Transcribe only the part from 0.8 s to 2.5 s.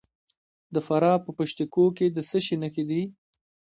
فراه په پشت کوه کې د څه